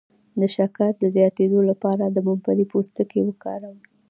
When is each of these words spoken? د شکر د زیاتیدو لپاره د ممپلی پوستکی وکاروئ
د 0.39 0.41
شکر 0.55 0.91
د 1.01 1.03
زیاتیدو 1.15 1.59
لپاره 1.69 2.03
د 2.07 2.17
ممپلی 2.27 2.65
پوستکی 2.71 3.19
وکاروئ 3.25 3.77